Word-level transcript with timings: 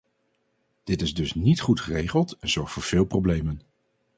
Dit 0.83 1.01
is 1.01 1.13
dus 1.13 1.33
niet 1.33 1.61
goed 1.61 1.79
geregeld 1.79 2.37
en 2.39 2.49
zorgt 2.49 2.73
voor 2.73 2.83
veel 2.83 3.05
problemen. 3.05 3.61